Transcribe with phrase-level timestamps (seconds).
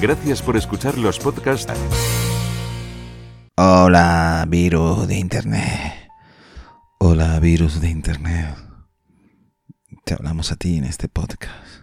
[0.00, 1.72] Gracias por escuchar los podcasts.
[3.56, 6.10] Hola, virus de internet.
[6.98, 8.54] Hola, virus de internet.
[10.04, 11.82] Te hablamos a ti en este podcast.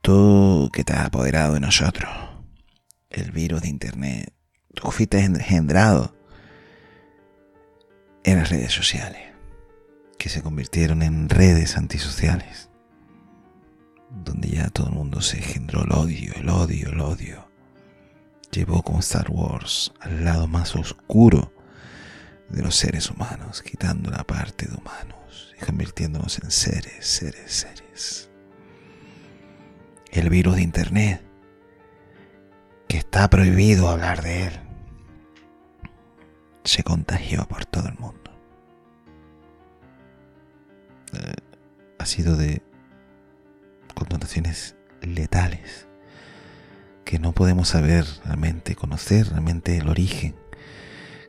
[0.00, 2.08] Tú que te has apoderado de nosotros.
[3.10, 4.32] El virus de internet.
[4.72, 6.14] Tú fuiste engendrado
[8.22, 9.32] en las redes sociales.
[10.18, 12.69] Que se convirtieron en redes antisociales
[14.10, 17.48] donde ya todo el mundo se engendró el odio, el odio, el odio.
[18.50, 21.52] Llevó como Star Wars al lado más oscuro
[22.48, 28.30] de los seres humanos, quitando la parte de humanos y convirtiéndonos en seres, seres, seres.
[30.10, 31.22] El virus de Internet,
[32.88, 34.60] que está prohibido hablar de él,
[36.64, 38.30] se contagió por todo el mundo.
[41.12, 41.34] Eh,
[41.98, 42.62] ha sido de
[44.00, 45.86] connotaciones letales
[47.04, 50.36] que no podemos saber realmente, conocer realmente el origen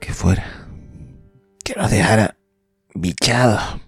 [0.00, 0.68] que fuera,
[1.64, 2.36] que nos dejara
[2.94, 3.80] bichados,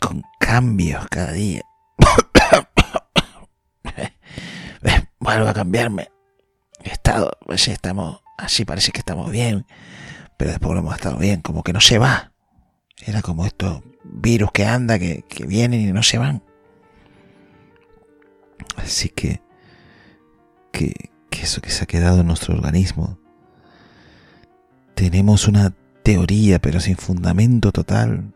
[0.00, 1.62] con cambios cada día.
[5.20, 6.08] Vuelvo a cambiarme.
[6.84, 9.66] estado, pues estamos, así parece que estamos bien,
[10.36, 12.32] pero después no hemos estado bien, como que no se va.
[13.06, 16.42] Era como estos virus que anda, que vienen y no se van.
[18.76, 19.40] Así que,
[20.72, 21.10] que,
[21.42, 23.18] eso que se ha quedado en nuestro organismo,
[24.94, 28.32] tenemos una teoría, pero sin fundamento total,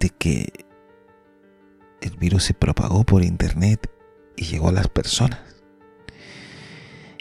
[0.00, 0.66] de que
[2.00, 3.88] el virus se propagó por internet
[4.36, 5.38] y llegó a las personas.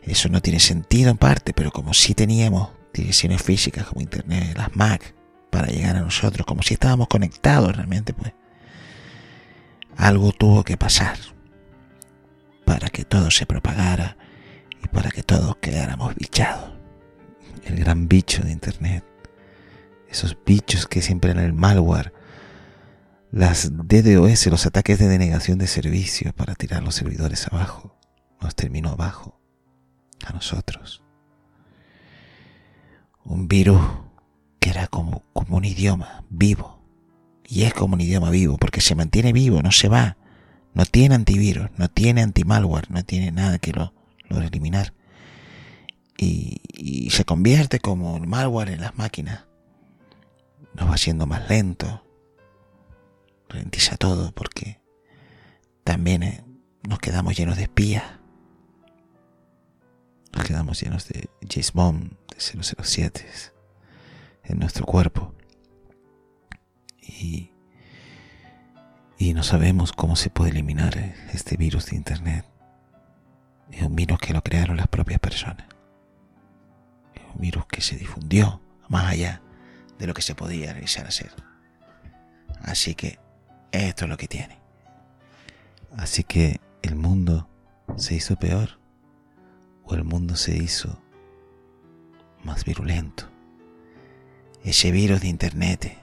[0.01, 4.75] Eso no tiene sentido en parte, pero como si teníamos direcciones físicas como internet, las
[4.75, 5.13] Mac,
[5.51, 8.33] para llegar a nosotros, como si estábamos conectados realmente, pues
[9.97, 11.17] algo tuvo que pasar
[12.65, 14.17] para que todo se propagara
[14.83, 16.71] y para que todos quedáramos bichados.
[17.63, 19.03] El gran bicho de Internet.
[20.09, 22.13] Esos bichos que siempre eran el malware.
[23.31, 27.97] Las DDoS, los ataques de denegación de servicio para tirar los servidores abajo.
[28.41, 29.39] Nos terminó abajo.
[30.25, 31.03] A nosotros.
[33.23, 33.81] Un virus
[34.59, 36.80] que era como, como un idioma vivo
[37.51, 40.15] y es como un idioma vivo, porque se mantiene vivo, no se va.
[40.73, 43.91] No tiene antivirus, no tiene antimalware, no tiene nada que lo,
[44.29, 44.93] eliminar.
[46.17, 49.47] Y, y, se convierte como el malware en las máquinas.
[50.75, 52.01] Nos va siendo más lento.
[53.49, 54.79] Ralentiza todo porque
[55.83, 56.45] también eh,
[56.87, 58.05] nos quedamos llenos de espías.
[60.31, 63.27] Nos quedamos llenos de James Bond, de 007
[64.45, 65.35] en nuestro cuerpo
[67.01, 67.51] y,
[69.17, 70.97] y no sabemos cómo se puede eliminar
[71.33, 72.45] este virus de Internet.
[73.71, 75.65] Es un virus que lo crearon las propias personas.
[77.15, 79.41] Es un virus que se difundió más allá
[79.97, 81.31] de lo que se podía realizar hacer.
[82.61, 83.19] Así que
[83.71, 84.59] esto es lo que tiene.
[85.97, 87.47] Así que el mundo
[87.97, 88.79] se hizo peor
[89.83, 91.01] o el mundo se hizo
[92.43, 93.25] más virulento.
[94.63, 96.00] Ese virus de internet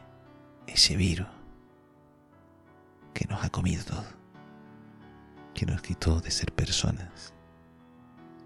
[0.68, 1.28] ese virus
[3.14, 4.04] que nos ha comido todo,
[5.54, 7.34] que nos quitó de ser personas,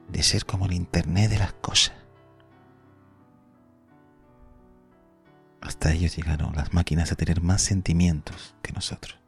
[0.08, 1.94] de ser como el Internet de las cosas.
[5.60, 9.18] Hasta ellos llegaron las máquinas a tener más sentimientos que nosotros.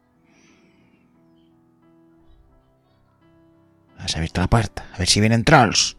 [3.97, 5.95] Has abierto la puerta, a ver si vienen trolls.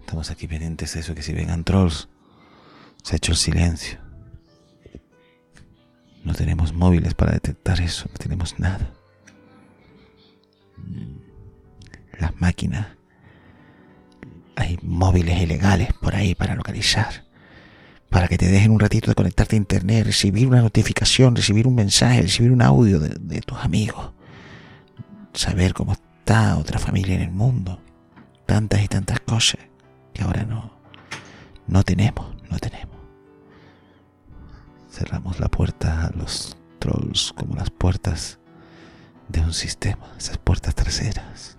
[0.00, 2.08] Estamos aquí pendientes de eso, que si vengan trolls,
[3.02, 4.11] se ha hecho el silencio.
[6.32, 8.94] No tenemos móviles para detectar eso, no tenemos nada.
[12.18, 12.86] Las máquinas.
[14.56, 17.26] Hay móviles ilegales por ahí para localizar.
[18.08, 21.74] Para que te dejen un ratito de conectarte a internet, recibir una notificación, recibir un
[21.74, 24.12] mensaje, recibir un audio de, tus amigos.
[25.34, 27.78] Saber cómo está otra familia en el mundo.
[28.46, 29.60] Tantas y tantas cosas
[30.14, 30.80] que ahora no,
[31.66, 33.01] no tenemos, no tenemos.
[34.92, 38.38] Cerramos la puerta a los trolls como las puertas
[39.28, 41.56] de un sistema, esas puertas traseras,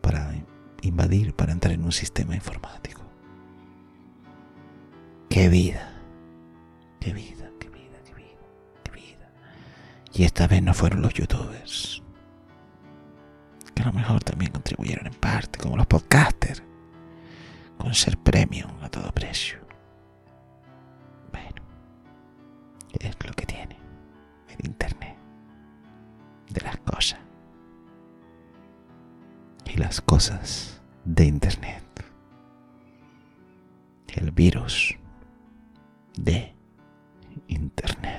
[0.00, 0.34] para
[0.82, 3.00] invadir, para entrar en un sistema informático.
[5.30, 5.88] ¡Qué vida!
[6.98, 8.50] ¡Qué vida, qué vida, qué vida,
[8.82, 9.30] qué vida!
[10.12, 12.02] Y esta vez no fueron los youtubers,
[13.72, 16.64] que a lo mejor también contribuyeron en parte, como los podcasters,
[17.78, 19.61] con ser premium a todo precio.
[23.32, 23.78] lo que tiene,
[24.58, 25.16] el Internet,
[26.50, 27.18] de las cosas.
[29.64, 31.82] Y las cosas de Internet.
[34.08, 34.94] El virus
[36.18, 36.54] de
[37.48, 38.11] Internet.